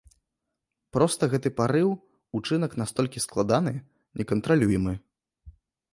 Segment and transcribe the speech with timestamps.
[0.95, 1.89] Проста гэты парыў,
[2.39, 3.73] учынак настолькі складаны,
[4.23, 4.93] некантралюемы.